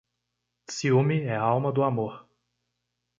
[0.75, 2.25] Ciúme é a alma do amor.